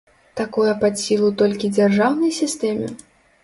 Такое 0.39 0.71
пад 0.83 0.93
сілу 1.03 1.29
толькі 1.43 1.71
дзяржаўнай 1.77 2.37
сістэме? 2.41 2.93